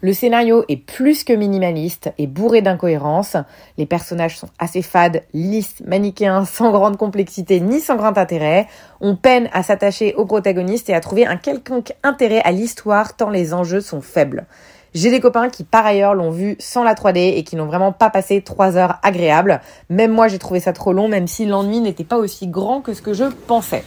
Le 0.05 0.13
scénario 0.13 0.67
est 0.69 0.77
plus 0.77 1.25
que 1.25 1.33
minimaliste 1.33 2.13
et 2.19 2.27
bourré 2.27 2.61
d'incohérences. 2.61 3.39
Les 3.79 3.87
personnages 3.87 4.37
sont 4.37 4.51
assez 4.59 4.83
fades, 4.83 5.23
lisses, 5.33 5.83
manichéens, 5.87 6.45
sans 6.45 6.73
grande 6.73 6.99
complexité 6.99 7.59
ni 7.59 7.81
sans 7.81 7.97
grand 7.97 8.19
intérêt. 8.19 8.67
On 9.01 9.17
peine 9.17 9.49
à 9.55 9.63
s'attacher 9.63 10.13
aux 10.17 10.27
protagonistes 10.27 10.91
et 10.91 10.95
à 10.95 11.01
trouver 11.01 11.25
un 11.25 11.39
quelconque 11.39 11.95
intérêt 12.03 12.43
à 12.45 12.53
l'histoire 12.53 13.17
tant 13.17 13.31
les 13.31 13.55
enjeux 13.55 13.81
sont 13.81 14.03
faibles. 14.03 14.45
J'ai 14.93 15.11
des 15.11 15.21
copains 15.21 15.49
qui 15.49 15.65
par 15.65 15.87
ailleurs 15.87 16.13
l'ont 16.13 16.31
vu 16.31 16.57
sans 16.59 16.85
la 16.85 16.93
3D 16.93 17.39
et 17.39 17.43
qui 17.43 17.57
n'ont 17.57 17.65
vraiment 17.65 17.93
pas 17.93 18.11
passé 18.11 18.43
trois 18.43 18.77
heures 18.77 18.99
agréables. 19.03 19.63
Même 19.89 20.13
moi 20.13 20.29
j'ai 20.29 20.39
trouvé 20.39 20.61
ça 20.61 20.75
trop 20.75 20.93
long, 20.93 21.09
même 21.09 21.29
si 21.29 21.47
l'ennui 21.47 21.81
n'était 21.81 22.05
pas 22.05 22.19
aussi 22.19 22.47
grand 22.47 22.83
que 22.83 22.93
ce 22.93 23.01
que 23.01 23.15
je 23.15 23.25
pensais. 23.47 23.85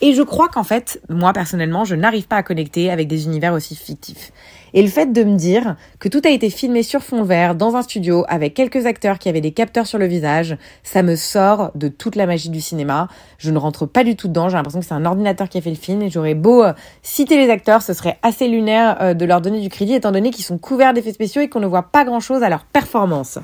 Et 0.00 0.14
je 0.14 0.22
crois 0.22 0.48
qu'en 0.48 0.62
fait, 0.62 1.00
moi 1.08 1.32
personnellement, 1.32 1.84
je 1.84 1.96
n'arrive 1.96 2.28
pas 2.28 2.36
à 2.36 2.42
connecter 2.42 2.90
avec 2.90 3.08
des 3.08 3.24
univers 3.24 3.52
aussi 3.52 3.74
fictifs. 3.74 4.32
Et 4.74 4.82
le 4.82 4.88
fait 4.88 5.12
de 5.12 5.24
me 5.24 5.36
dire 5.36 5.76
que 5.98 6.08
tout 6.08 6.20
a 6.24 6.28
été 6.28 6.50
filmé 6.50 6.82
sur 6.82 7.02
fond 7.02 7.22
vert, 7.22 7.54
dans 7.54 7.74
un 7.74 7.82
studio, 7.82 8.24
avec 8.28 8.54
quelques 8.54 8.86
acteurs 8.86 9.18
qui 9.18 9.28
avaient 9.28 9.40
des 9.40 9.52
capteurs 9.52 9.86
sur 9.86 9.98
le 9.98 10.06
visage, 10.06 10.56
ça 10.82 11.02
me 11.02 11.16
sort 11.16 11.72
de 11.74 11.88
toute 11.88 12.16
la 12.16 12.26
magie 12.26 12.50
du 12.50 12.60
cinéma. 12.60 13.08
Je 13.38 13.50
ne 13.50 13.58
rentre 13.58 13.86
pas 13.86 14.04
du 14.04 14.14
tout 14.14 14.28
dedans, 14.28 14.48
j'ai 14.48 14.56
l'impression 14.56 14.80
que 14.80 14.86
c'est 14.86 14.94
un 14.94 15.06
ordinateur 15.06 15.48
qui 15.48 15.58
a 15.58 15.60
fait 15.60 15.70
le 15.70 15.76
film, 15.76 16.02
et 16.02 16.10
j'aurais 16.10 16.34
beau 16.34 16.62
euh, 16.62 16.72
citer 17.02 17.38
les 17.38 17.50
acteurs, 17.50 17.82
ce 17.82 17.94
serait 17.94 18.18
assez 18.22 18.46
lunaire 18.46 18.98
euh, 19.00 19.14
de 19.14 19.24
leur 19.24 19.40
donner 19.40 19.60
du 19.60 19.68
crédit, 19.68 19.94
étant 19.94 20.12
donné 20.12 20.30
qu'ils 20.30 20.44
sont 20.44 20.58
couverts 20.58 20.92
d'effets 20.92 21.12
spéciaux 21.12 21.42
et 21.42 21.48
qu'on 21.48 21.60
ne 21.60 21.66
voit 21.66 21.90
pas 21.90 22.04
grand-chose 22.04 22.42
à 22.42 22.50
leur 22.50 22.64
performance. 22.64 23.38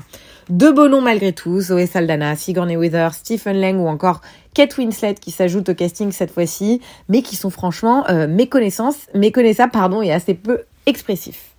De 0.49 0.69
beaux 0.69 0.87
noms 0.87 1.01
malgré 1.01 1.33
tout, 1.33 1.59
Zoé 1.59 1.87
Saldana, 1.87 2.35
Sigourney 2.35 2.77
Weaver, 2.77 3.09
Stephen 3.13 3.59
Lang 3.59 3.79
ou 3.79 3.87
encore 3.87 4.21
Kate 4.53 4.77
Winslet 4.77 5.15
qui 5.15 5.31
s'ajoute 5.31 5.69
au 5.69 5.73
casting 5.73 6.11
cette 6.11 6.31
fois-ci, 6.31 6.81
mais 7.09 7.23
qui 7.23 7.35
sont 7.35 7.49
franchement 7.49 8.07
euh, 8.09 8.27
méconnaissables 8.27 9.71
pardon, 9.71 10.03
et 10.03 10.11
assez 10.11 10.35
peu 10.35 10.61
expressifs. 10.85 11.54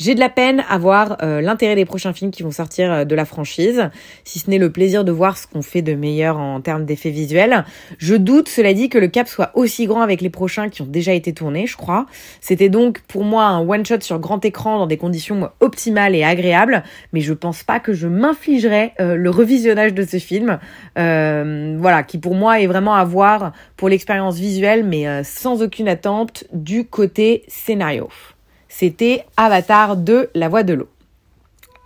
J'ai 0.00 0.14
de 0.14 0.20
la 0.20 0.30
peine 0.30 0.64
à 0.66 0.78
voir 0.78 1.18
euh, 1.22 1.42
l'intérêt 1.42 1.74
des 1.74 1.84
prochains 1.84 2.14
films 2.14 2.30
qui 2.30 2.42
vont 2.42 2.50
sortir 2.50 2.90
euh, 2.90 3.04
de 3.04 3.14
la 3.14 3.26
franchise, 3.26 3.90
si 4.24 4.38
ce 4.38 4.48
n'est 4.48 4.56
le 4.56 4.72
plaisir 4.72 5.04
de 5.04 5.12
voir 5.12 5.36
ce 5.36 5.46
qu'on 5.46 5.60
fait 5.60 5.82
de 5.82 5.92
meilleur 5.92 6.38
en 6.38 6.62
termes 6.62 6.86
d'effets 6.86 7.10
visuels. 7.10 7.66
Je 7.98 8.14
doute, 8.14 8.48
cela 8.48 8.72
dit, 8.72 8.88
que 8.88 8.96
le 8.96 9.08
cap 9.08 9.28
soit 9.28 9.50
aussi 9.52 9.84
grand 9.84 10.00
avec 10.00 10.22
les 10.22 10.30
prochains 10.30 10.70
qui 10.70 10.80
ont 10.80 10.86
déjà 10.86 11.12
été 11.12 11.34
tournés, 11.34 11.66
je 11.66 11.76
crois. 11.76 12.06
C'était 12.40 12.70
donc 12.70 13.00
pour 13.08 13.24
moi 13.24 13.44
un 13.44 13.60
one-shot 13.60 14.00
sur 14.00 14.18
grand 14.18 14.42
écran 14.42 14.78
dans 14.78 14.86
des 14.86 14.96
conditions 14.96 15.50
optimales 15.60 16.14
et 16.14 16.24
agréables, 16.24 16.82
mais 17.12 17.20
je 17.20 17.34
pense 17.34 17.62
pas 17.62 17.78
que 17.78 17.92
je 17.92 18.08
m'infligerais 18.08 18.94
euh, 19.00 19.16
le 19.16 19.28
revisionnage 19.28 19.92
de 19.92 20.06
ce 20.06 20.16
film, 20.16 20.58
voilà, 20.96 22.02
qui 22.04 22.16
pour 22.16 22.34
moi 22.34 22.62
est 22.62 22.66
vraiment 22.66 22.94
à 22.94 23.04
voir 23.04 23.52
pour 23.76 23.90
l'expérience 23.90 24.38
visuelle, 24.38 24.82
mais 24.82 25.24
sans 25.24 25.62
aucune 25.62 25.88
attente 25.88 26.44
du 26.54 26.86
côté 26.86 27.44
scénario 27.48 28.08
c'était 28.70 29.24
Avatar 29.36 29.96
2, 29.96 30.30
La 30.34 30.48
Voix 30.48 30.62
de 30.62 30.72
l'eau. 30.72 30.88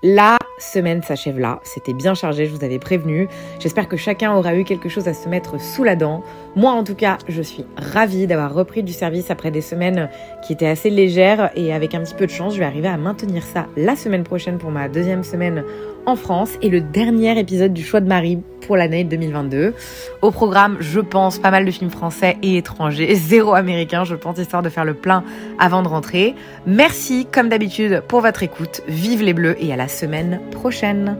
La 0.03 0.37
semaine 0.59 1.03
s'achève 1.03 1.39
là, 1.39 1.61
c'était 1.65 1.95
bien 1.95 2.13
chargé, 2.13 2.45
je 2.45 2.55
vous 2.55 2.63
avais 2.63 2.79
prévenu. 2.79 3.27
J'espère 3.59 3.89
que 3.89 3.97
chacun 3.97 4.35
aura 4.35 4.55
eu 4.55 4.65
quelque 4.65 4.91
chose 4.91 5.09
à 5.09 5.15
se 5.15 5.27
mettre 5.31 5.59
sous 5.59 5.83
la 5.83 5.97
dent. 5.97 6.23
Moi 6.57 6.73
en 6.73 6.85
tout 6.85 6.95
cas, 6.95 7.17
je 7.27 7.41
suis 7.41 7.65
ravie 7.79 8.27
d'avoir 8.27 8.53
repris 8.53 8.83
du 8.83 8.93
service 8.93 9.31
après 9.31 9.51
des 9.51 9.63
semaines 9.63 10.11
qui 10.43 10.53
étaient 10.53 10.67
assez 10.67 10.91
légères 10.91 11.51
et 11.57 11.73
avec 11.73 11.95
un 11.95 12.01
petit 12.01 12.15
peu 12.15 12.27
de 12.27 12.31
chance, 12.31 12.53
je 12.53 12.59
vais 12.59 12.67
arriver 12.67 12.89
à 12.89 12.99
maintenir 12.99 13.43
ça 13.43 13.67
la 13.79 13.97
semaine 13.97 14.25
prochaine 14.25 14.59
pour 14.59 14.71
ma 14.71 14.91
deuxième 14.91 15.25
semaine 15.25 15.65
en 16.05 16.17
France 16.17 16.51
et 16.61 16.69
le 16.69 16.83
dernier 16.83 17.39
épisode 17.39 17.73
du 17.73 17.83
choix 17.83 18.01
de 18.01 18.09
Marie 18.09 18.41
pour 18.67 18.77
l'année 18.77 19.05
2022. 19.05 19.75
Au 20.23 20.31
programme, 20.31 20.77
je 20.81 21.01
pense, 21.01 21.39
pas 21.39 21.51
mal 21.51 21.65
de 21.65 21.71
films 21.71 21.91
français 21.91 22.37
et 22.43 22.57
étrangers, 22.57 23.15
zéro 23.15 23.55
américain, 23.55 24.05
je 24.05 24.15
pense, 24.15 24.39
histoire 24.39 24.63
de 24.63 24.69
faire 24.69 24.85
le 24.85 24.95
plein 24.95 25.25
avant 25.59 25.83
de 25.83 25.89
rentrer. 25.89 26.35
Merci, 26.67 27.27
comme 27.31 27.49
d'habitude, 27.49 28.03
pour 28.09 28.21
votre 28.21 28.43
écoute. 28.43 28.83
Vive 28.89 29.23
les 29.23 29.35
bleus 29.35 29.57
et 29.63 29.73
à 29.73 29.77
la 29.77 29.89
semaine 29.89 30.41
prochaine. 30.51 31.17